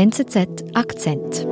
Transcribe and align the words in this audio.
NZZ 0.00 0.64
Akzent. 0.72 1.46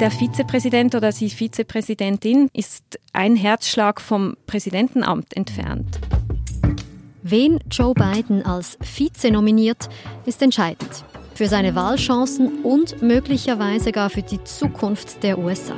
Der 0.00 0.10
Vizepräsident 0.10 0.94
oder 0.94 1.10
die 1.10 1.28
Vizepräsidentin 1.28 2.48
ist 2.54 2.98
ein 3.12 3.36
Herzschlag 3.36 4.00
vom 4.00 4.38
Präsidentenamt 4.46 5.36
entfernt. 5.36 5.98
Wen 7.22 7.58
Joe 7.70 7.92
Biden 7.92 8.46
als 8.46 8.78
Vize 8.80 9.30
nominiert, 9.30 9.90
ist 10.24 10.40
entscheidend 10.40 11.04
für 11.34 11.46
seine 11.46 11.74
Wahlchancen 11.74 12.64
und 12.64 13.02
möglicherweise 13.02 13.92
gar 13.92 14.08
für 14.08 14.22
die 14.22 14.42
Zukunft 14.44 15.22
der 15.22 15.36
USA. 15.36 15.76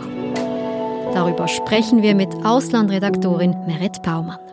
Darüber 1.12 1.48
sprechen 1.48 2.02
wir 2.02 2.14
mit 2.14 2.32
Auslandredaktorin 2.44 3.56
Merit 3.66 4.00
Baumann. 4.04 4.47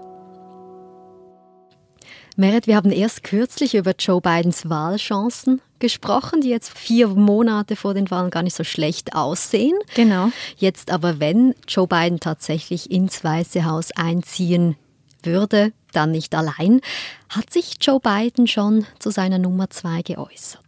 Merit, 2.37 2.67
wir 2.67 2.75
haben 2.75 2.91
erst 2.91 3.23
kürzlich 3.23 3.75
über 3.75 3.93
Joe 3.97 4.19
Bidens 4.19 4.69
Wahlchancen 4.69 5.61
gesprochen, 5.79 6.41
die 6.41 6.49
jetzt 6.49 6.77
vier 6.77 7.07
Monate 7.07 7.75
vor 7.75 7.93
den 7.93 8.11
Wahlen 8.11 8.29
gar 8.29 8.43
nicht 8.43 8.55
so 8.55 8.65
schlecht 8.65 9.15
aussehen. 9.15 9.77
Genau. 9.95 10.29
Jetzt 10.57 10.91
aber, 10.91 11.19
wenn 11.19 11.55
Joe 11.67 11.87
Biden 11.87 12.19
tatsächlich 12.19 12.91
ins 12.91 13.23
Weiße 13.23 13.65
Haus 13.65 13.91
einziehen 13.91 14.75
würde, 15.23 15.71
dann 15.93 16.11
nicht 16.11 16.35
allein. 16.35 16.81
Hat 17.29 17.51
sich 17.51 17.75
Joe 17.79 17.99
Biden 18.01 18.47
schon 18.47 18.85
zu 18.99 19.11
seiner 19.11 19.39
Nummer 19.39 19.69
zwei 19.69 20.01
geäußert? 20.01 20.61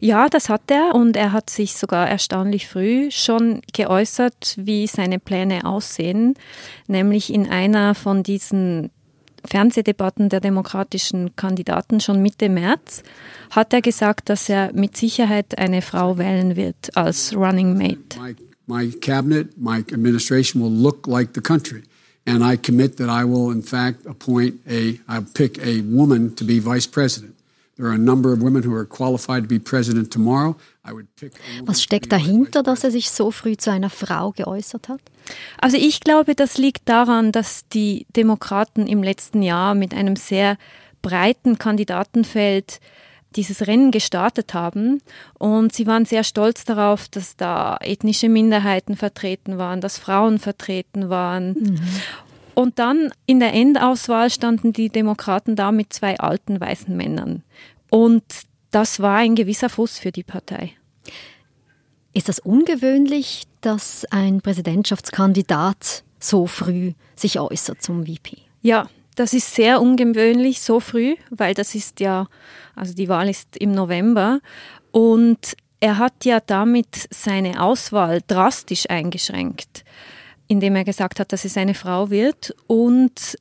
Ja, 0.00 0.28
das 0.28 0.48
hat 0.48 0.70
er 0.70 0.94
und 0.94 1.16
er 1.16 1.32
hat 1.32 1.50
sich 1.50 1.74
sogar 1.76 2.08
erstaunlich 2.08 2.68
früh 2.68 3.10
schon 3.10 3.62
geäußert, 3.72 4.54
wie 4.56 4.86
seine 4.86 5.18
Pläne 5.18 5.64
aussehen, 5.64 6.34
nämlich 6.86 7.32
in 7.32 7.48
einer 7.48 7.94
von 7.94 8.22
diesen 8.22 8.90
Fernsehdebatten 9.44 10.28
der 10.28 10.40
demokratischen 10.40 11.34
Kandidaten 11.36 12.00
schon 12.00 12.22
Mitte 12.22 12.48
März 12.48 13.02
hat 13.50 13.72
er 13.72 13.82
gesagt, 13.82 14.28
dass 14.28 14.48
er 14.48 14.72
mit 14.72 14.96
Sicherheit 14.96 15.58
eine 15.58 15.82
Frau 15.82 16.18
wählen 16.18 16.56
wird 16.56 16.96
als 16.96 17.34
Running 17.34 17.76
Mate. 17.76 18.18
My, 18.20 18.34
my 18.66 18.90
cabinet, 19.00 19.58
my 19.58 19.84
administration 19.92 20.62
will 20.62 20.70
look 20.72 21.06
like 21.06 21.30
the 21.34 21.40
country. 21.40 21.82
And 22.24 22.44
I 22.44 22.56
commit 22.56 22.98
that 22.98 23.08
I 23.08 23.24
will, 23.24 23.50
in 23.50 23.62
fact, 23.62 24.06
appoint 24.06 24.60
a, 24.68 25.00
I'll 25.08 25.26
pick 25.34 25.58
a 25.58 25.82
woman 25.82 26.36
to 26.36 26.44
be 26.44 26.60
vice 26.60 26.86
president. 26.86 27.34
There 27.82 27.90
are 27.90 27.96
a 27.96 27.98
number 27.98 28.32
of 28.32 28.40
women 28.40 28.62
who 28.62 28.76
are 28.76 28.84
qualified 28.84 29.42
to 29.42 29.48
be 29.48 29.58
president 29.58 30.12
tomorrow. 30.12 30.54
Was 31.64 31.82
steckt 31.82 32.12
dahinter, 32.12 32.62
dass 32.62 32.84
er 32.84 32.92
sich 32.92 33.10
so 33.10 33.32
früh 33.32 33.56
zu 33.56 33.72
einer 33.72 33.90
Frau 33.90 34.30
geäußert 34.30 34.88
hat? 34.88 35.00
Also 35.60 35.78
ich 35.78 35.98
glaube, 35.98 36.36
das 36.36 36.58
liegt 36.58 36.88
daran, 36.88 37.32
dass 37.32 37.66
die 37.70 38.06
Demokraten 38.14 38.86
im 38.86 39.02
letzten 39.02 39.42
Jahr 39.42 39.74
mit 39.74 39.94
einem 39.94 40.14
sehr 40.14 40.58
breiten 41.02 41.58
Kandidatenfeld 41.58 42.78
dieses 43.34 43.66
Rennen 43.66 43.90
gestartet 43.90 44.54
haben 44.54 45.00
und 45.40 45.72
sie 45.72 45.88
waren 45.88 46.04
sehr 46.04 46.22
stolz 46.22 46.64
darauf, 46.64 47.08
dass 47.08 47.36
da 47.36 47.78
ethnische 47.80 48.28
Minderheiten 48.28 48.94
vertreten 48.94 49.58
waren, 49.58 49.80
dass 49.80 49.98
Frauen 49.98 50.38
vertreten 50.38 51.08
waren. 51.08 51.54
Mhm. 51.54 51.80
Und 52.54 52.78
dann 52.78 53.10
in 53.26 53.40
der 53.40 53.54
Endauswahl 53.54 54.30
standen 54.30 54.72
die 54.72 54.90
Demokraten 54.90 55.56
da 55.56 55.72
mit 55.72 55.92
zwei 55.92 56.18
alten 56.18 56.60
weißen 56.60 56.94
Männern. 56.96 57.42
Und 57.92 58.24
das 58.70 59.00
war 59.00 59.18
ein 59.18 59.34
gewisser 59.34 59.68
Fuß 59.68 59.98
für 59.98 60.12
die 60.12 60.22
Partei. 60.22 60.72
Ist 62.14 62.30
das 62.30 62.38
ungewöhnlich, 62.38 63.42
dass 63.60 64.06
ein 64.06 64.40
Präsidentschaftskandidat 64.40 66.02
so 66.18 66.46
früh 66.46 66.94
sich 67.16 67.38
äußert 67.38 67.82
zum 67.82 68.06
VP? 68.06 68.38
Ja, 68.62 68.88
das 69.14 69.34
ist 69.34 69.54
sehr 69.54 69.82
ungewöhnlich 69.82 70.62
so 70.62 70.80
früh, 70.80 71.16
weil 71.28 71.52
das 71.52 71.74
ist 71.74 72.00
ja, 72.00 72.28
also 72.74 72.94
die 72.94 73.10
Wahl 73.10 73.28
ist 73.28 73.58
im 73.58 73.72
November 73.72 74.40
und 74.90 75.54
er 75.80 75.98
hat 75.98 76.24
ja 76.24 76.40
damit 76.40 77.08
seine 77.10 77.62
Auswahl 77.62 78.22
drastisch 78.26 78.88
eingeschränkt, 78.88 79.84
indem 80.48 80.76
er 80.76 80.84
gesagt 80.84 81.20
hat, 81.20 81.30
dass 81.30 81.44
es 81.44 81.58
eine 81.58 81.74
Frau 81.74 82.08
wird 82.08 82.54
und 82.68 83.36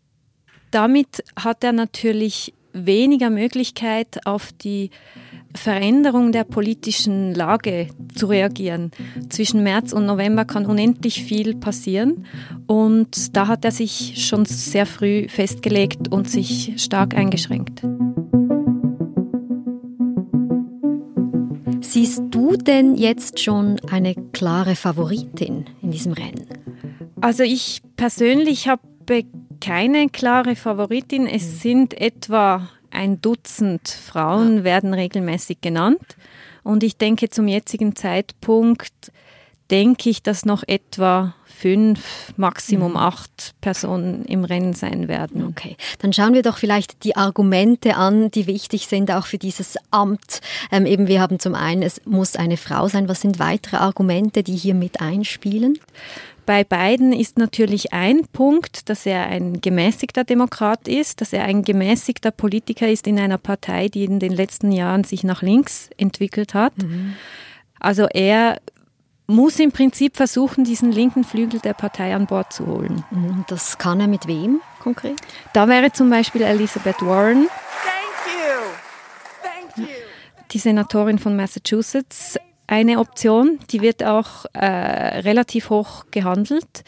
damit 0.71 1.23
hat 1.37 1.63
er 1.63 1.71
natürlich 1.71 2.53
weniger 2.73 3.29
Möglichkeit, 3.29 4.25
auf 4.25 4.51
die 4.51 4.89
Veränderung 5.55 6.31
der 6.31 6.43
politischen 6.43 7.33
Lage 7.35 7.87
zu 8.15 8.27
reagieren. 8.27 8.91
Zwischen 9.29 9.63
März 9.63 9.91
und 9.91 10.05
November 10.05 10.45
kann 10.45 10.65
unendlich 10.65 11.23
viel 11.23 11.55
passieren 11.55 12.25
und 12.67 13.35
da 13.35 13.47
hat 13.47 13.65
er 13.65 13.71
sich 13.71 14.25
schon 14.25 14.45
sehr 14.45 14.85
früh 14.85 15.27
festgelegt 15.27 16.07
und 16.09 16.29
sich 16.29 16.73
stark 16.77 17.15
eingeschränkt. 17.15 17.81
Siehst 21.81 22.23
du 22.31 22.55
denn 22.55 22.95
jetzt 22.95 23.41
schon 23.41 23.77
eine 23.91 24.15
klare 24.31 24.75
Favoritin 24.75 25.65
in 25.81 25.91
diesem 25.91 26.13
Rennen? 26.13 26.45
Also 27.19 27.43
ich 27.43 27.81
persönlich 27.97 28.67
habe 28.69 28.81
keine 29.61 30.09
klare 30.09 30.55
Favoritin. 30.57 31.27
Es 31.27 31.43
mhm. 31.43 31.57
sind 31.57 32.01
etwa 32.01 32.67
ein 32.89 33.21
Dutzend 33.21 33.87
Frauen 33.87 34.65
werden 34.65 34.93
regelmäßig 34.93 35.61
genannt. 35.61 36.17
Und 36.63 36.83
ich 36.83 36.97
denke, 36.97 37.29
zum 37.29 37.47
jetzigen 37.47 37.95
Zeitpunkt 37.95 39.11
denke 39.71 40.09
ich, 40.09 40.21
dass 40.21 40.45
noch 40.45 40.63
etwa 40.67 41.33
fünf, 41.45 42.33
Maximum 42.37 42.91
mhm. 42.91 42.97
acht 42.97 43.53
Personen 43.61 44.25
im 44.25 44.43
Rennen 44.43 44.73
sein 44.73 45.07
werden. 45.07 45.45
Okay, 45.47 45.77
dann 45.99 46.11
schauen 46.11 46.33
wir 46.33 46.41
doch 46.41 46.57
vielleicht 46.57 47.03
die 47.03 47.15
Argumente 47.15 47.95
an, 47.95 48.31
die 48.31 48.47
wichtig 48.47 48.87
sind 48.87 49.11
auch 49.11 49.25
für 49.25 49.37
dieses 49.37 49.77
Amt. 49.91 50.41
Ähm, 50.71 50.85
eben, 50.85 51.07
wir 51.07 51.21
haben 51.21 51.39
zum 51.39 51.55
einen, 51.55 51.83
es 51.83 52.01
muss 52.05 52.35
eine 52.35 52.57
Frau 52.57 52.87
sein. 52.87 53.07
Was 53.07 53.21
sind 53.21 53.39
weitere 53.39 53.77
Argumente, 53.77 54.43
die 54.43 54.55
hier 54.55 54.73
mit 54.73 54.99
einspielen? 55.01 55.79
Bei 56.45 56.63
beiden 56.63 57.13
ist 57.13 57.37
natürlich 57.37 57.93
ein 57.93 58.25
Punkt, 58.27 58.89
dass 58.89 59.05
er 59.05 59.27
ein 59.27 59.61
gemäßigter 59.61 60.23
Demokrat 60.23 60.87
ist, 60.87 61.21
dass 61.21 61.33
er 61.33 61.43
ein 61.45 61.63
gemäßigter 61.63 62.31
Politiker 62.31 62.87
ist 62.87 63.07
in 63.07 63.19
einer 63.19 63.37
Partei, 63.37 63.87
die 63.87 64.03
in 64.03 64.19
den 64.19 64.33
letzten 64.33 64.71
Jahren 64.71 65.03
sich 65.03 65.23
nach 65.23 65.41
links 65.41 65.89
entwickelt 65.97 66.53
hat. 66.53 66.77
Mhm. 66.77 67.13
Also 67.79 68.07
er 68.07 68.59
muss 69.27 69.59
im 69.59 69.71
Prinzip 69.71 70.17
versuchen, 70.17 70.63
diesen 70.63 70.91
linken 70.91 71.23
Flügel 71.23 71.59
der 71.59 71.73
Partei 71.73 72.13
an 72.15 72.27
Bord 72.27 72.51
zu 72.51 72.67
holen. 72.67 73.03
Und 73.11 73.45
das 73.47 73.77
kann 73.77 73.99
er 73.99 74.07
mit 74.07 74.27
wem 74.27 74.61
konkret? 74.79 75.19
Da 75.53 75.67
wäre 75.67 75.91
zum 75.91 76.09
Beispiel 76.09 76.41
Elizabeth 76.41 77.01
Warren. 77.01 77.47
Die 80.51 80.59
Senatorin 80.59 81.17
von 81.17 81.35
Massachusetts 81.35 82.37
eine 82.71 82.99
Option, 82.99 83.59
die 83.69 83.81
wird 83.81 84.01
auch 84.01 84.45
äh, 84.53 84.65
relativ 84.65 85.69
hoch 85.69 86.05
gehandelt. 86.09 86.85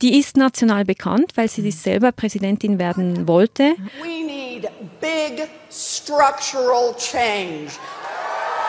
Die 0.00 0.18
ist 0.18 0.36
national 0.38 0.86
bekannt, 0.86 1.32
weil 1.34 1.48
sie 1.48 1.60
sich 1.60 1.76
selber 1.76 2.12
Präsidentin 2.12 2.78
werden 2.78 3.28
wollte. 3.28 3.74
We 4.02 4.24
need 4.24 4.70
big 5.00 5.48
structural 5.70 6.94
change. 6.96 7.72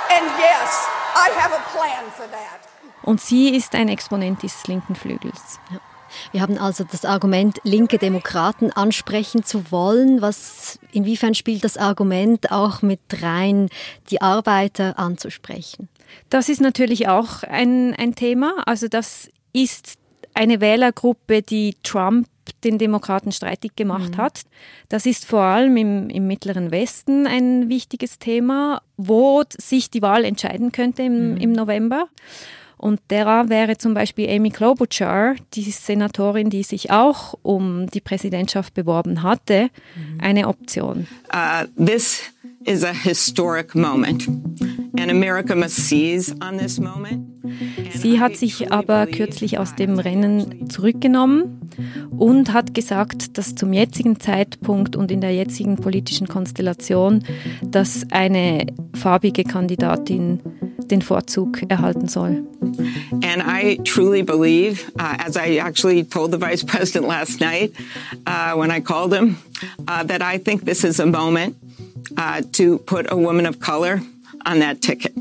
And 0.09 0.25
yes, 0.37 0.87
I 1.15 1.29
have 1.39 1.53
a 1.55 1.61
plan 1.71 2.11
for 2.15 2.25
that. 2.25 2.59
Und 3.03 3.21
sie 3.21 3.55
ist 3.55 3.73
ein 3.73 3.87
Exponent 3.87 4.43
des 4.43 4.67
linken 4.67 4.95
Flügels. 4.95 5.59
Ja. 5.71 5.79
Wir 6.31 6.41
haben 6.41 6.57
also 6.57 6.83
das 6.83 7.05
Argument, 7.05 7.59
linke 7.63 7.97
Demokraten 7.97 8.71
ansprechen 8.71 9.43
zu 9.43 9.71
wollen. 9.71 10.21
Was, 10.21 10.79
inwiefern 10.91 11.35
spielt 11.35 11.63
das 11.63 11.77
Argument 11.77 12.51
auch 12.51 12.81
mit 12.81 12.99
rein, 13.21 13.69
die 14.09 14.21
Arbeiter 14.21 14.97
anzusprechen? 14.99 15.89
Das 16.29 16.49
ist 16.49 16.61
natürlich 16.61 17.07
auch 17.07 17.43
ein, 17.43 17.95
ein 17.95 18.15
Thema. 18.15 18.63
Also 18.65 18.87
das 18.87 19.29
ist 19.53 19.97
eine 20.33 20.61
Wählergruppe, 20.61 21.41
die 21.41 21.75
Trump 21.83 22.27
den 22.63 22.77
Demokraten 22.77 23.31
streitig 23.31 23.75
gemacht 23.75 24.13
mhm. 24.13 24.17
hat. 24.17 24.41
Das 24.89 25.05
ist 25.05 25.25
vor 25.25 25.41
allem 25.41 25.77
im, 25.77 26.09
im, 26.09 26.27
Mittleren 26.27 26.71
Westen 26.71 27.27
ein 27.27 27.69
wichtiges 27.69 28.19
Thema, 28.19 28.81
wo 28.97 29.43
sich 29.57 29.89
die 29.89 30.01
Wahl 30.01 30.25
entscheiden 30.25 30.71
könnte 30.71 31.03
im, 31.03 31.33
mhm. 31.33 31.37
im 31.37 31.51
November. 31.53 32.07
Und 32.79 33.01
derer 33.09 33.49
wäre 33.49 33.77
zum 33.77 33.93
Beispiel 33.93 34.29
Amy 34.29 34.51
Klobuchar, 34.51 35.35
die 35.53 35.69
Senatorin, 35.69 36.49
die 36.49 36.63
sich 36.63 36.91
auch 36.91 37.37
um 37.41 37.87
die 37.87 37.99
Präsidentschaft 37.99 38.73
beworben 38.73 39.21
hatte, 39.21 39.69
mhm. 39.95 40.19
eine 40.21 40.47
Option. 40.47 41.05
Uh, 41.33 41.67
this 41.77 42.21
is 42.63 42.85
a 42.85 42.93
historic 42.93 43.75
moment. 43.75 44.27
And 44.97 45.11
America 45.11 45.55
must 45.55 45.89
seize 45.89 46.33
on 46.41 46.57
this 46.57 46.79
moment. 46.79 47.25
Sie 47.93 48.19
hat 48.19 48.37
sich 48.37 48.71
aber 48.71 49.07
kürzlich 49.07 49.57
aus 49.57 49.75
dem 49.75 49.99
Rennen 49.99 50.69
zurückgenommen 50.69 51.69
und 52.11 52.53
hat 52.53 52.73
gesagt, 52.73 53.37
dass 53.37 53.55
zum 53.55 53.73
jetzigen 53.73 54.19
Zeitpunkt 54.19 54.95
und 54.95 55.11
in 55.11 55.21
der 55.21 55.33
jetzigen 55.33 55.75
politischen 55.77 56.27
Konstellation, 56.27 57.23
dass 57.63 58.05
eine 58.11 58.67
farbige 58.93 59.43
Kandidatin 59.43 60.39
den 60.89 61.01
Vorzug 61.01 61.61
erhalten 61.69 62.07
soll. 62.07 62.43
And 63.23 63.41
I 63.41 63.77
truly 63.83 64.21
believe, 64.21 64.89
uh, 64.99 65.15
as 65.19 65.37
I 65.37 65.57
actually 65.57 66.03
told 66.03 66.31
the 66.31 66.37
vice 66.37 66.63
president 66.71 67.07
last 67.07 67.39
night 67.39 67.73
uh, 68.25 68.53
when 68.53 68.71
I 68.71 68.81
called 68.81 69.13
him, 69.13 69.37
uh, 69.87 70.03
that 70.03 70.21
I 70.21 70.37
think 70.37 70.65
this 70.65 70.83
is 70.83 70.99
a 70.99 71.05
moment 71.05 71.55
uh, 72.17 72.41
to 72.53 72.79
put 72.79 73.11
a 73.11 73.15
woman 73.15 73.45
of 73.45 73.59
color 73.59 74.01
on 74.45 74.59
that 74.59 74.81
ticket. 74.81 75.13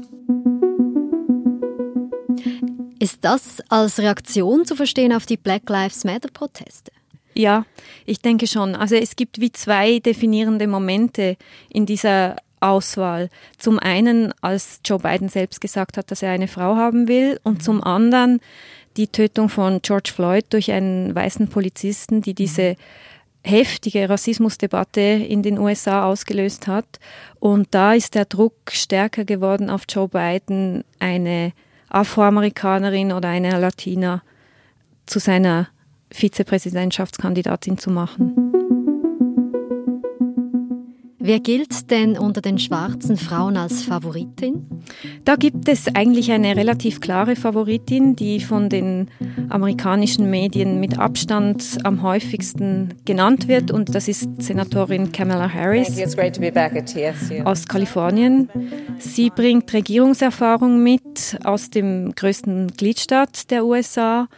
Ist 3.00 3.24
das 3.24 3.60
als 3.68 3.98
Reaktion 3.98 4.64
zu 4.64 4.74
verstehen 4.74 5.12
auf 5.12 5.24
die 5.24 5.36
Black 5.36 5.68
Lives 5.68 6.04
Matter 6.04 6.28
Proteste? 6.32 6.90
Ja, 7.34 7.64
ich 8.04 8.20
denke 8.20 8.48
schon. 8.48 8.74
Also 8.74 8.96
es 8.96 9.14
gibt 9.14 9.40
wie 9.40 9.52
zwei 9.52 10.00
definierende 10.00 10.66
Momente 10.66 11.36
in 11.68 11.86
dieser 11.86 12.36
Auswahl. 12.60 13.28
Zum 13.56 13.78
einen, 13.78 14.32
als 14.40 14.80
Joe 14.84 14.98
Biden 14.98 15.28
selbst 15.28 15.60
gesagt 15.60 15.96
hat, 15.96 16.10
dass 16.10 16.22
er 16.22 16.30
eine 16.30 16.48
Frau 16.48 16.76
haben 16.76 17.08
will, 17.08 17.40
und 17.42 17.62
zum 17.62 17.82
anderen 17.82 18.40
die 18.96 19.08
Tötung 19.08 19.48
von 19.48 19.80
George 19.82 20.10
Floyd 20.14 20.44
durch 20.50 20.72
einen 20.72 21.14
weißen 21.14 21.48
Polizisten, 21.48 22.20
die 22.20 22.34
diese 22.34 22.76
heftige 23.44 24.08
Rassismusdebatte 24.08 25.00
in 25.00 25.42
den 25.42 25.58
USA 25.58 26.04
ausgelöst 26.04 26.66
hat. 26.66 26.98
Und 27.38 27.68
da 27.70 27.94
ist 27.94 28.14
der 28.14 28.24
Druck 28.24 28.54
stärker 28.72 29.24
geworden 29.24 29.70
auf 29.70 29.82
Joe 29.88 30.08
Biden, 30.08 30.84
eine 30.98 31.52
Afroamerikanerin 31.88 33.12
oder 33.12 33.28
eine 33.28 33.58
Latina 33.58 34.22
zu 35.06 35.18
seiner 35.18 35.68
Vizepräsidentschaftskandidatin 36.10 37.78
zu 37.78 37.90
machen. 37.90 38.57
Wer 41.28 41.40
gilt 41.40 41.90
denn 41.90 42.16
unter 42.16 42.40
den 42.40 42.58
schwarzen 42.58 43.18
Frauen 43.18 43.58
als 43.58 43.82
Favoritin? 43.82 44.64
Da 45.26 45.36
gibt 45.36 45.68
es 45.68 45.94
eigentlich 45.94 46.32
eine 46.32 46.56
relativ 46.56 47.02
klare 47.02 47.36
Favoritin, 47.36 48.16
die 48.16 48.40
von 48.40 48.70
den 48.70 49.10
amerikanischen 49.50 50.30
Medien 50.30 50.80
mit 50.80 50.98
Abstand 50.98 51.80
am 51.84 52.00
häufigsten 52.00 52.94
genannt 53.04 53.46
wird 53.46 53.70
und 53.70 53.94
das 53.94 54.08
ist 54.08 54.40
Senatorin 54.40 55.12
Kamala 55.12 55.52
Harris 55.52 55.90
aus 57.44 57.68
Kalifornien. 57.68 58.48
Sie 58.98 59.28
bringt 59.28 59.70
Regierungserfahrung 59.70 60.82
mit 60.82 61.38
aus 61.44 61.68
dem 61.68 62.14
größten 62.14 62.68
Gliedstaat 62.68 63.50
der 63.50 63.66
USA 63.66 64.28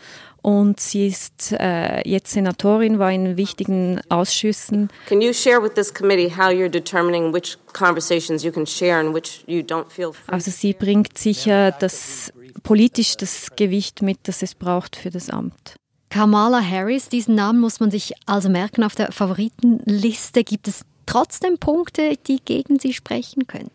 und 0.42 0.80
sie 0.80 1.08
ist 1.08 1.52
äh, 1.52 2.08
jetzt 2.08 2.32
Senatorin, 2.32 2.98
war 2.98 3.12
in 3.12 3.36
wichtigen 3.36 4.00
Ausschüssen. 4.08 4.88
Can 5.06 5.20
you 5.20 5.32
share 5.32 5.62
with 5.62 5.74
this 5.74 5.92
committee 5.92 6.30
how 6.30 6.50
you're 6.50 6.68
determining 6.68 7.32
which 7.32 7.58
conversations 7.72 8.42
you 8.42 8.52
can 8.52 8.66
share 8.66 8.98
and 8.98 9.14
which 9.14 9.44
you 9.46 9.60
don't 9.60 9.90
feel 9.90 10.12
free? 10.12 10.32
Also 10.32 10.50
sie 10.50 10.72
bringt 10.72 11.18
sicher 11.18 11.72
das 11.72 12.32
politisch 12.62 13.16
das 13.16 13.48
Gewicht 13.56 14.02
mit, 14.02 14.18
das 14.24 14.42
es 14.42 14.54
braucht 14.54 14.96
für 14.96 15.10
das 15.10 15.30
Amt. 15.30 15.76
Kamala 16.10 16.60
Harris, 16.60 17.08
diesen 17.08 17.36
Namen 17.36 17.60
muss 17.60 17.78
man 17.78 17.90
sich 17.90 18.14
also 18.26 18.48
merken 18.48 18.82
auf 18.82 18.96
der 18.96 19.12
Favoritenliste. 19.12 20.42
Gibt 20.42 20.66
es 20.66 20.82
trotzdem 21.06 21.58
Punkte, 21.58 22.16
die 22.26 22.40
gegen 22.44 22.80
sie 22.80 22.92
sprechen 22.92 23.46
können? 23.46 23.70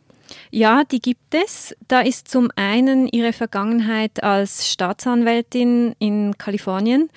Ja, 0.51 0.83
die 0.83 1.00
gibt 1.00 1.33
es. 1.33 1.75
Da 1.88 2.01
ist 2.01 2.27
zum 2.27 2.50
einen 2.56 3.07
ihre 3.07 3.33
Vergangenheit 3.33 4.24
als 4.24 4.72
Staatsanwältin 4.72 5.95
in 6.00 6.38
Kalifornien. 6.38 7.10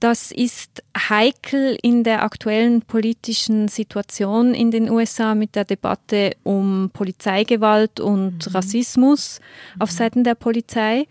Das 0.00 0.30
ist 0.30 0.84
heikel 0.96 1.76
in 1.82 2.04
der 2.04 2.22
aktuellen 2.22 2.82
politischen 2.82 3.66
Situation 3.68 4.54
in 4.54 4.70
den 4.70 4.88
USA 4.90 5.34
mit 5.34 5.56
der 5.56 5.64
Debatte 5.64 6.36
um 6.44 6.90
Polizeigewalt 6.92 7.98
und 7.98 8.46
mhm. 8.46 8.52
Rassismus 8.52 9.40
auf 9.78 9.90
Seiten 9.90 10.22
der 10.22 10.36
Polizei. 10.36 11.06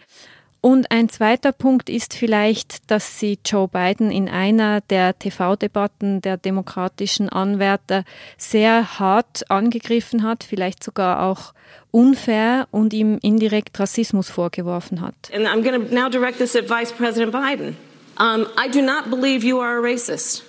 Und 0.62 0.92
ein 0.92 1.07
zweiter 1.09 1.51
Punkt 1.51 1.89
ist 1.89 2.13
vielleicht, 2.13 2.89
dass 2.89 3.19
sie 3.19 3.39
Joe 3.45 3.68
Biden 3.68 4.12
in 4.12 4.27
einer 4.27 4.81
der 4.81 5.18
TV-Debatten 5.18 6.21
der 6.21 6.38
demokratischen 6.38 7.30
Anwärter 7.30 8.04
sehr 8.38 9.00
hart 9.00 9.50
angegriffen 9.50 10.24
hat, 10.24 10.44
vielleicht 10.44 10.83
sogar 10.83 11.24
auch 11.24 11.54
unfair 11.92 12.68
und 12.71 12.94
ihm 12.94 13.19
indirekt 13.21 13.80
Rassismus 13.80 14.30
vorgeworfen 14.30 15.01
hat. 15.01 15.15
And 15.33 15.48
I'm 15.48 15.63
going 15.63 15.88
to 15.88 15.94
now 15.94 16.09
direct 16.09 16.39
this 16.39 16.56
at 16.56 16.69
Vice 16.69 16.92
President 16.92 17.31
Biden. 17.31 17.77
Um, 18.19 18.48
I 18.57 18.68
do 18.68 18.81
not 18.81 19.10
believe 19.10 19.45
you 19.45 19.60
are 19.60 19.77
a 19.77 19.81
racist. 19.81 20.44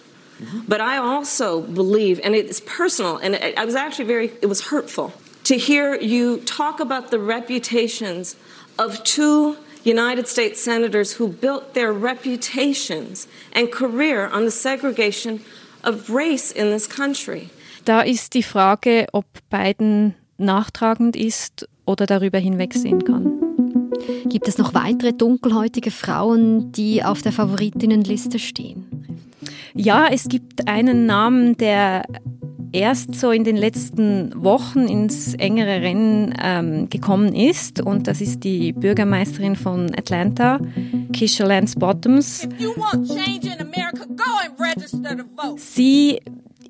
But 0.68 0.80
I 0.80 0.98
also 0.98 1.62
believe, 1.62 2.20
and 2.24 2.34
it's 2.34 2.60
personal, 2.60 3.16
and 3.16 3.34
I 3.34 3.64
was 3.64 3.74
actually 3.74 4.06
very, 4.06 4.30
it 4.40 4.46
was 4.46 4.70
hurtful 4.70 5.12
to 5.44 5.56
hear 5.56 5.96
you 5.96 6.38
talk 6.44 6.78
about 6.78 7.10
the 7.10 7.18
reputations 7.18 8.36
of 8.78 9.02
two 9.02 9.56
United 9.84 10.26
States 10.26 10.62
senators 10.62 11.18
who 11.18 11.28
built 11.28 11.74
their 11.74 11.92
reputations 11.92 13.28
and 13.54 13.70
career 13.70 14.30
on 14.32 14.44
the 14.44 14.50
segregation 14.50 15.40
of 15.84 16.10
race 16.10 16.52
in 16.52 16.70
this 16.72 16.88
country. 16.88 17.50
Da 17.84 18.02
ist 18.02 18.34
die 18.34 18.42
Frage, 18.42 19.06
ob 19.12 19.24
Biden 19.50 20.14
nachtragend 20.36 21.16
ist 21.16 21.68
oder 21.86 22.06
darüber 22.06 22.38
hinwegsehen 22.38 23.04
kann. 23.04 23.32
Gibt 24.26 24.46
es 24.48 24.58
noch 24.58 24.74
weitere 24.74 25.12
dunkelhäutige 25.12 25.90
Frauen, 25.90 26.72
die 26.72 27.02
auf 27.02 27.22
der 27.22 27.32
Favoritinnenliste 27.32 28.38
stehen? 28.38 28.86
Ja, 29.74 30.08
es 30.10 30.28
gibt 30.28 30.68
einen 30.68 31.06
Namen, 31.06 31.56
der 31.56 32.04
erst 32.72 33.14
so 33.14 33.30
in 33.30 33.44
den 33.44 33.56
letzten 33.56 34.32
Wochen 34.42 34.86
ins 34.86 35.34
engere 35.34 35.82
Rennen 35.82 36.34
ähm, 36.42 36.88
gekommen 36.88 37.34
ist. 37.34 37.80
Und 37.80 38.06
das 38.06 38.20
ist 38.20 38.44
die 38.44 38.72
Bürgermeisterin 38.72 39.56
von 39.56 39.90
Atlanta, 39.96 40.60
Keisha 41.16 41.44
Lance 41.46 41.78
Bottoms. 41.78 42.48
Sie 45.56 46.20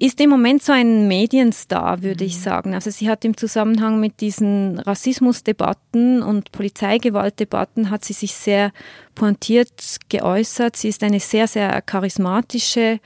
ist 0.01 0.21
im 0.21 0.31
Moment 0.31 0.63
so 0.63 0.73
ein 0.73 1.09
Medienstar, 1.09 2.03
würde 2.03 2.25
ich 2.25 2.39
sagen. 2.39 2.75
Also 2.75 2.91
sie 2.91 3.09
hat 3.09 3.25
im 3.25 3.37
Zusammenhang 3.37 3.99
mit 3.99 4.21
diesen 4.21 4.79
Rassismusdebatten 4.79 6.23
und 6.23 6.53
Polizeigewaltdebatten 6.53 7.91
hat 7.91 8.05
sie 8.05 8.13
sich 8.13 8.35
sehr 8.35 8.73
pointiert 9.15 9.73
geäußert. 10.09 10.77
Sie 10.77 10.89
ist 10.89 11.03
eine 11.03 11.21
sehr, 11.21 11.49
sehr 11.49 11.83
charismatische 11.83 13.01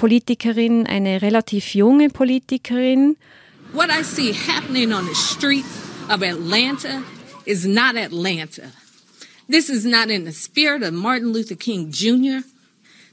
Politikerin, 0.00 0.86
eine 0.86 1.20
relativ 1.20 1.74
junge 1.74 2.08
Politikerin. 2.08 3.18
What 3.74 3.90
I 3.90 4.02
see 4.02 4.32
happening 4.32 4.94
on 4.94 5.06
the 5.06 5.14
streets 5.14 5.68
of 6.08 6.22
Atlanta 6.22 7.02
is 7.44 7.66
not 7.66 7.96
Atlanta. 7.96 8.62
This 9.46 9.68
is 9.68 9.84
not 9.84 10.08
in 10.08 10.24
the 10.24 10.32
spirit 10.32 10.82
of 10.82 10.92
Martin 10.92 11.34
Luther 11.34 11.54
King 11.54 11.90
Jr. 11.90 12.42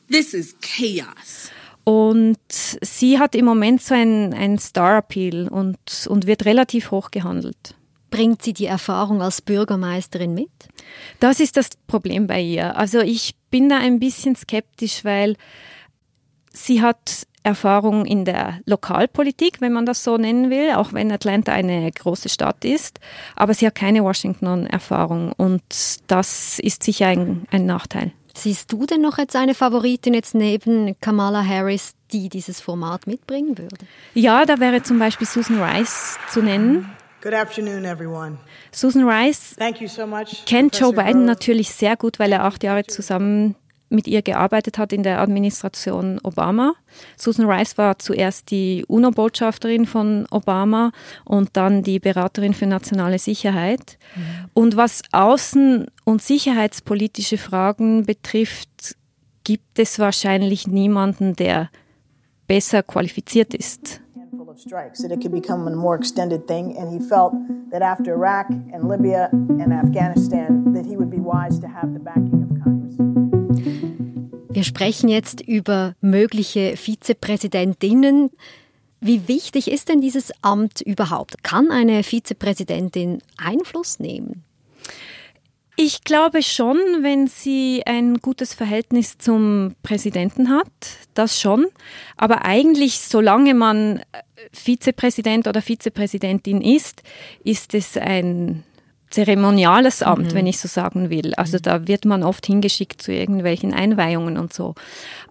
This 0.10 0.34
is 0.34 0.56
chaos. 0.62 1.52
Und 1.84 2.38
sie 2.50 3.20
hat 3.20 3.36
im 3.36 3.44
Moment 3.44 3.82
so 3.82 3.94
einen, 3.94 4.34
einen 4.34 4.58
Star-Appeal 4.58 5.50
und, 5.50 6.08
und 6.08 6.26
wird 6.26 6.46
relativ 6.46 6.92
hoch 6.92 7.12
gehandelt. 7.12 7.76
Bringt 8.12 8.44
sie 8.44 8.54
die 8.54 8.66
Erfahrung 8.66 9.22
als 9.22 9.42
Bürgermeisterin 9.42 10.34
mit? 10.34 10.52
Das 11.20 11.42
ist 11.42 11.58
das 11.58 11.68
Problem 11.88 12.28
bei 12.28 12.42
ihr. 12.42 12.78
Also 12.78 13.02
ich 13.02 13.36
bin 13.52 13.68
da 13.68 13.78
ein 13.78 14.00
bisschen 14.00 14.38
skeptisch, 14.38 15.04
weil 15.04 15.36
Sie 16.58 16.82
hat 16.82 17.28
Erfahrung 17.44 18.06
in 18.06 18.26
der 18.26 18.60
Lokalpolitik, 18.66 19.62
wenn 19.62 19.72
man 19.72 19.86
das 19.86 20.04
so 20.04 20.18
nennen 20.18 20.50
will, 20.50 20.72
auch 20.72 20.92
wenn 20.92 21.12
Atlanta 21.12 21.54
eine 21.54 21.90
große 21.90 22.30
Stadt 22.30 22.66
ist. 22.66 23.00
Aber 23.36 23.54
sie 23.54 23.66
hat 23.68 23.76
keine 23.76 24.04
Washington-Erfahrung 24.04 25.32
und 25.38 25.62
das 26.08 26.60
ist 26.60 26.84
sicher 26.84 27.08
ein, 27.08 27.48
ein 27.52 27.66
Nachteil. 27.66 28.12
Siehst 28.36 28.72
du 28.72 28.86
denn 28.86 29.02
noch 29.02 29.18
jetzt 29.18 29.36
eine 29.36 29.56
Favoritin 29.56 30.14
jetzt 30.14 30.36
neben 30.36 31.00
Kamala 31.00 31.44
Harris, 31.44 31.94
die 32.12 32.28
dieses 32.28 32.60
Format 32.60 33.08
mitbringen 33.08 33.58
würde? 33.58 33.86
Ja, 34.14 34.46
da 34.46 34.60
wäre 34.60 34.84
zum 34.84 35.00
Beispiel 35.00 35.26
Susan 35.26 35.62
Rice 35.62 36.20
zu 36.30 36.42
nennen. 36.42 36.90
Good 37.22 37.34
afternoon, 37.34 37.86
everyone. 37.86 38.38
Susan 38.72 39.08
Rice 39.08 39.56
so 39.88 40.06
much, 40.06 40.46
kennt 40.46 40.74
Professor 40.74 40.94
Joe 40.94 41.04
Biden 41.04 41.22
Rose. 41.22 41.26
natürlich 41.26 41.72
sehr 41.72 41.96
gut, 41.96 42.20
weil 42.20 42.32
er 42.32 42.44
acht 42.44 42.64
Jahre 42.64 42.86
zusammen 42.86 43.56
mit 43.90 44.08
ihr 44.08 44.22
gearbeitet 44.22 44.78
hat 44.78 44.94
in 44.94 45.04
der 45.04 45.20
Administration 45.20 46.20
Obama. 46.24 46.74
Susan 47.16 47.46
Rice 47.46 47.78
war 47.78 48.00
zuerst 48.00 48.52
die 48.52 48.86
UNO-Botschafterin 48.88 49.86
von 49.86 50.28
Obama 50.32 50.92
und 51.26 51.52
dann 51.54 51.84
die 51.84 52.00
Beraterin 52.00 52.54
für 52.54 52.66
nationale 52.66 53.20
Sicherheit. 53.20 53.98
Mhm. 54.16 54.22
Und 54.54 54.78
was 54.78 55.04
außen- 55.12 55.88
und 56.04 56.22
sicherheitspolitische 56.22 57.38
Fragen 57.38 58.06
betrifft, 58.06 58.96
gibt 59.44 59.80
es 59.80 60.00
wahrscheinlich 60.00 60.68
niemanden, 60.68 61.36
der 61.36 61.70
besser 62.48 62.84
qualifiziert 62.84 63.54
ist. 63.54 64.02
strikes, 64.60 65.00
that 65.02 65.12
it 65.12 65.22
could 65.22 65.32
become 65.32 65.68
a 65.68 65.76
more 65.76 65.96
extended 65.96 66.48
thing. 66.48 66.78
And 66.78 66.92
he 66.92 67.08
felt 67.08 67.34
that 67.72 67.82
after 67.82 68.14
Iraq 68.14 68.50
and 68.50 68.88
Libya 68.88 69.30
and 69.32 69.72
Afghanistan, 69.72 70.74
that 70.74 70.86
he 70.86 70.98
would 70.98 71.10
be 71.10 71.20
wise 71.20 71.60
to 71.60 71.68
have 71.68 71.94
the 71.94 72.00
backing 72.00 72.44
of 72.44 72.50
Congress. 72.50 72.77
Wir 74.58 74.64
sprechen 74.64 75.08
jetzt 75.08 75.40
über 75.40 75.94
mögliche 76.02 76.78
Vizepräsidentinnen. 76.78 78.32
Wie 79.00 79.28
wichtig 79.28 79.70
ist 79.70 79.88
denn 79.88 80.02
dieses 80.02 80.32
Amt 80.42 80.82
überhaupt? 80.82 81.44
Kann 81.44 81.70
eine 81.70 82.02
Vizepräsidentin 82.02 83.20
Einfluss 83.38 84.00
nehmen? 84.00 84.44
Ich 85.76 86.04
glaube 86.04 86.42
schon, 86.42 86.78
wenn 87.02 87.28
sie 87.28 87.84
ein 87.86 88.18
gutes 88.18 88.56
Verhältnis 88.56 89.20
zum 89.20 89.76
Präsidenten 89.84 90.50
hat, 90.50 90.72
das 91.14 91.40
schon. 91.40 91.68
Aber 92.16 92.44
eigentlich, 92.44 93.00
solange 93.00 93.54
man 93.54 94.02
Vizepräsident 94.54 95.48
oder 95.48 95.62
Vizepräsidentin 95.62 96.62
ist, 96.62 97.04
ist 97.44 97.76
es 97.76 97.96
ein 97.96 98.64
zeremoniales 99.10 100.04
Amt, 100.04 100.32
mhm. 100.32 100.34
wenn 100.34 100.48
ich 100.48 100.60
so 100.60 100.68
sagen 100.68 101.10
will. 101.10 101.34
Also 101.36 101.60
da 101.60 101.88
wird 101.88 102.06
man 102.06 102.24
oft 102.24 102.46
hingeschickt 102.46 103.02
zu 103.02 103.14
irgendwelchen 103.14 103.74
Einweihungen 103.74 104.38
und 104.38 104.54
so. 104.54 104.76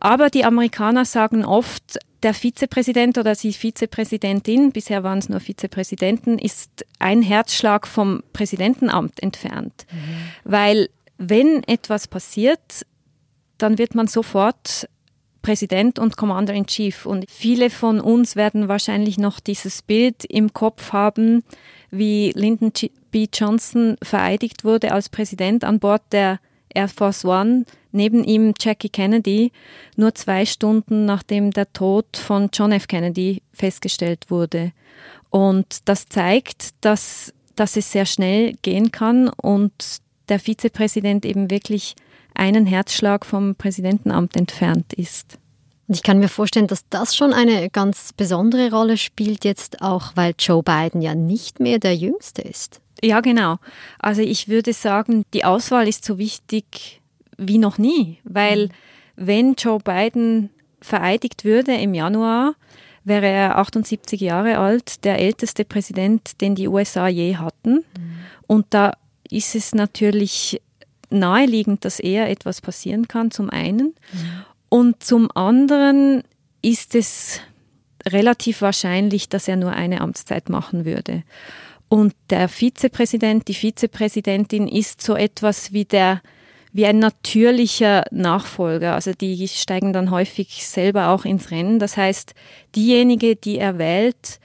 Aber 0.00 0.30
die 0.30 0.44
Amerikaner 0.44 1.04
sagen 1.04 1.44
oft, 1.44 1.98
der 2.22 2.32
Vizepräsident 2.32 3.18
oder 3.18 3.34
die 3.34 3.52
Vizepräsidentin, 3.52 4.72
bisher 4.72 5.02
waren 5.02 5.18
es 5.18 5.28
nur 5.28 5.40
Vizepräsidenten, 5.40 6.38
ist 6.38 6.86
ein 6.98 7.22
Herzschlag 7.22 7.86
vom 7.86 8.22
Präsidentenamt 8.32 9.22
entfernt. 9.22 9.86
Mhm. 9.92 10.50
Weil 10.50 10.88
wenn 11.18 11.62
etwas 11.64 12.08
passiert, 12.08 12.86
dann 13.58 13.78
wird 13.78 13.94
man 13.94 14.06
sofort 14.06 14.88
Präsident 15.42 15.98
und 15.98 16.16
Commander 16.16 16.54
in 16.54 16.66
Chief. 16.66 17.06
Und 17.06 17.30
viele 17.30 17.70
von 17.70 18.00
uns 18.00 18.34
werden 18.34 18.68
wahrscheinlich 18.68 19.18
noch 19.18 19.38
dieses 19.38 19.82
Bild 19.82 20.24
im 20.24 20.52
Kopf 20.52 20.92
haben, 20.92 21.44
wie 21.90 22.32
Lyndon 22.34 22.72
B. 23.16 23.28
Johnson 23.32 23.96
vereidigt 24.02 24.62
wurde 24.62 24.92
als 24.92 25.08
Präsident 25.08 25.64
an 25.64 25.80
Bord 25.80 26.02
der 26.12 26.38
Air 26.68 26.88
Force 26.88 27.24
One, 27.24 27.64
neben 27.90 28.22
ihm 28.22 28.52
Jackie 28.60 28.90
Kennedy, 28.90 29.52
nur 29.96 30.14
zwei 30.14 30.44
Stunden 30.44 31.06
nachdem 31.06 31.50
der 31.50 31.72
Tod 31.72 32.04
von 32.18 32.50
John 32.52 32.72
F. 32.72 32.88
Kennedy 32.88 33.40
festgestellt 33.54 34.26
wurde. 34.28 34.72
Und 35.30 35.88
das 35.88 36.10
zeigt, 36.10 36.74
dass, 36.82 37.32
dass 37.54 37.78
es 37.78 37.90
sehr 37.90 38.04
schnell 38.04 38.52
gehen 38.60 38.92
kann 38.92 39.30
und 39.30 39.72
der 40.28 40.38
Vizepräsident 40.38 41.24
eben 41.24 41.50
wirklich 41.50 41.94
einen 42.34 42.66
Herzschlag 42.66 43.24
vom 43.24 43.54
Präsidentenamt 43.54 44.36
entfernt 44.36 44.92
ist. 44.92 45.38
Und 45.88 45.94
ich 45.94 46.02
kann 46.02 46.18
mir 46.18 46.28
vorstellen, 46.28 46.66
dass 46.66 46.86
das 46.90 47.16
schon 47.16 47.32
eine 47.32 47.70
ganz 47.70 48.12
besondere 48.12 48.70
Rolle 48.70 48.98
spielt, 48.98 49.46
jetzt 49.46 49.80
auch, 49.80 50.12
weil 50.16 50.34
Joe 50.38 50.62
Biden 50.62 51.00
ja 51.00 51.14
nicht 51.14 51.60
mehr 51.60 51.78
der 51.78 51.96
Jüngste 51.96 52.42
ist. 52.42 52.82
Ja, 53.02 53.20
genau. 53.20 53.58
Also 53.98 54.22
ich 54.22 54.48
würde 54.48 54.72
sagen, 54.72 55.24
die 55.34 55.44
Auswahl 55.44 55.88
ist 55.88 56.04
so 56.04 56.18
wichtig 56.18 57.00
wie 57.36 57.58
noch 57.58 57.78
nie, 57.78 58.18
weil 58.24 58.70
wenn 59.16 59.54
Joe 59.54 59.78
Biden 59.78 60.50
vereidigt 60.80 61.44
würde 61.44 61.74
im 61.74 61.94
Januar, 61.94 62.54
wäre 63.04 63.26
er 63.26 63.58
78 63.58 64.20
Jahre 64.20 64.58
alt, 64.58 65.04
der 65.04 65.18
älteste 65.18 65.64
Präsident, 65.64 66.40
den 66.40 66.54
die 66.54 66.68
USA 66.68 67.08
je 67.08 67.36
hatten. 67.36 67.74
Mhm. 67.74 67.84
Und 68.46 68.66
da 68.70 68.92
ist 69.30 69.54
es 69.54 69.74
natürlich 69.74 70.60
naheliegend, 71.10 71.84
dass 71.84 72.00
eher 72.00 72.28
etwas 72.28 72.60
passieren 72.60 73.06
kann, 73.06 73.30
zum 73.30 73.48
einen. 73.48 73.94
Mhm. 74.12 74.44
Und 74.68 75.04
zum 75.04 75.30
anderen 75.34 76.24
ist 76.62 76.94
es 76.94 77.40
relativ 78.08 78.60
wahrscheinlich, 78.60 79.28
dass 79.28 79.48
er 79.48 79.56
nur 79.56 79.72
eine 79.72 80.00
Amtszeit 80.00 80.48
machen 80.48 80.84
würde. 80.84 81.22
Und 81.88 82.14
der 82.30 82.48
Vizepräsident, 82.48 83.48
die 83.48 83.54
Vizepräsidentin 83.54 84.66
ist 84.66 85.02
so 85.02 85.14
etwas 85.14 85.72
wie 85.72 85.84
der 85.84 86.20
wie 86.72 86.84
ein 86.84 86.98
natürlicher 86.98 88.04
Nachfolger. 88.10 88.94
Also 88.94 89.12
die 89.12 89.48
steigen 89.48 89.94
dann 89.94 90.10
häufig 90.10 90.66
selber 90.66 91.08
auch 91.08 91.24
ins 91.24 91.50
Rennen. 91.50 91.78
Das 91.78 91.96
heißt, 91.96 92.34
diejenige, 92.74 93.34
die 93.34 93.56
er 93.56 93.78
wählt, 93.78 94.40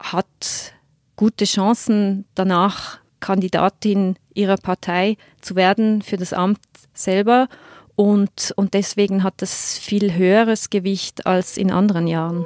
hat 0.00 0.74
gute 1.14 1.44
Chancen 1.44 2.24
danach 2.34 2.98
Kandidatin 3.20 4.16
ihrer 4.34 4.56
Partei 4.56 5.16
zu 5.40 5.54
werden 5.54 6.02
für 6.02 6.16
das 6.16 6.32
Amt 6.32 6.58
selber 6.94 7.48
und, 7.94 8.52
und 8.56 8.74
deswegen 8.74 9.22
hat 9.22 9.34
das 9.36 9.78
viel 9.78 10.14
höheres 10.14 10.68
Gewicht 10.68 11.26
als 11.26 11.56
in 11.56 11.70
anderen 11.70 12.08
Jahren. 12.08 12.44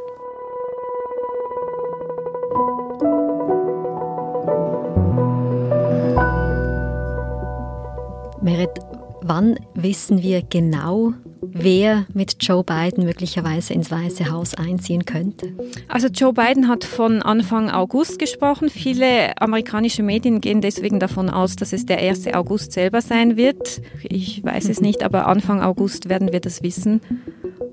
Merit, 8.46 8.70
wann 9.22 9.58
wissen 9.74 10.22
wir 10.22 10.40
genau, 10.40 11.14
wer 11.42 12.06
mit 12.14 12.36
Joe 12.38 12.62
Biden 12.62 13.04
möglicherweise 13.04 13.74
ins 13.74 13.90
Weiße 13.90 14.30
Haus 14.30 14.54
einziehen 14.54 15.04
könnte? 15.04 15.48
Also 15.88 16.06
Joe 16.06 16.32
Biden 16.32 16.68
hat 16.68 16.84
von 16.84 17.22
Anfang 17.22 17.70
August 17.70 18.20
gesprochen. 18.20 18.70
Viele 18.70 19.36
amerikanische 19.42 20.04
Medien 20.04 20.40
gehen 20.40 20.60
deswegen 20.60 21.00
davon 21.00 21.28
aus, 21.28 21.56
dass 21.56 21.72
es 21.72 21.86
der 21.86 21.98
1. 21.98 22.34
August 22.34 22.70
selber 22.70 23.02
sein 23.02 23.36
wird. 23.36 23.82
Ich 24.04 24.44
weiß 24.44 24.68
es 24.68 24.80
nicht, 24.80 25.02
aber 25.02 25.26
Anfang 25.26 25.60
August 25.60 26.08
werden 26.08 26.30
wir 26.30 26.38
das 26.38 26.62
wissen. 26.62 27.00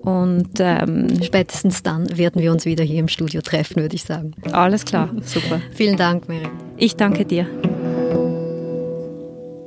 Und 0.02 0.60
ähm, 0.60 1.22
spätestens 1.22 1.84
dann 1.84 2.18
werden 2.18 2.42
wir 2.42 2.52
uns 2.52 2.66
wieder 2.66 2.84
hier 2.84 3.00
im 3.00 3.10
Studio 3.10 3.42
treffen, 3.42 3.76
würde 3.76 3.96
ich 3.96 4.06
sagen. 4.06 4.32
Alles 4.52 4.86
klar, 4.86 5.12
super. 5.22 5.62
Vielen 5.72 5.98
Dank, 5.98 6.28
Mary. 6.28 6.50
Ich 6.78 6.96
danke 6.96 7.26
dir. 7.26 7.46